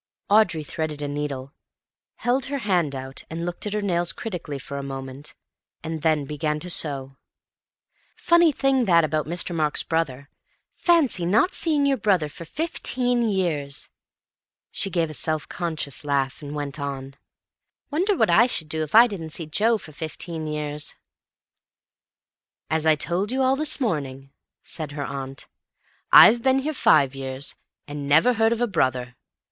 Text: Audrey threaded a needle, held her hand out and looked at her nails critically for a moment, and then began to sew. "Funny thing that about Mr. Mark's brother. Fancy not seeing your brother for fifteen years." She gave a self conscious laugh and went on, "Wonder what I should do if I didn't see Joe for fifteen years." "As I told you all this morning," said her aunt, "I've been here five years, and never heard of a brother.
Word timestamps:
Audrey 0.31 0.63
threaded 0.63 0.99
a 1.03 1.07
needle, 1.07 1.53
held 2.15 2.45
her 2.45 2.57
hand 2.57 2.95
out 2.95 3.23
and 3.29 3.45
looked 3.45 3.67
at 3.67 3.73
her 3.73 3.83
nails 3.83 4.13
critically 4.13 4.57
for 4.57 4.77
a 4.77 4.81
moment, 4.81 5.35
and 5.83 6.01
then 6.01 6.25
began 6.25 6.59
to 6.59 6.71
sew. 6.71 7.17
"Funny 8.15 8.51
thing 8.51 8.85
that 8.85 9.03
about 9.03 9.27
Mr. 9.27 9.53
Mark's 9.55 9.83
brother. 9.83 10.27
Fancy 10.75 11.23
not 11.23 11.53
seeing 11.53 11.85
your 11.85 11.97
brother 11.99 12.29
for 12.29 12.45
fifteen 12.45 13.21
years." 13.29 13.89
She 14.71 14.89
gave 14.89 15.11
a 15.11 15.13
self 15.13 15.47
conscious 15.47 16.03
laugh 16.03 16.41
and 16.41 16.55
went 16.55 16.79
on, 16.79 17.13
"Wonder 17.91 18.15
what 18.17 18.31
I 18.31 18.47
should 18.47 18.69
do 18.69 18.81
if 18.81 18.95
I 18.95 19.05
didn't 19.05 19.29
see 19.29 19.45
Joe 19.45 19.77
for 19.77 19.91
fifteen 19.91 20.47
years." 20.47 20.95
"As 22.71 22.87
I 22.87 22.95
told 22.95 23.31
you 23.31 23.43
all 23.43 23.55
this 23.55 23.79
morning," 23.79 24.31
said 24.63 24.93
her 24.93 25.05
aunt, 25.05 25.47
"I've 26.11 26.41
been 26.41 26.57
here 26.57 26.73
five 26.73 27.13
years, 27.13 27.53
and 27.87 28.09
never 28.09 28.33
heard 28.33 28.51
of 28.51 28.61
a 28.61 28.65
brother. 28.67 29.15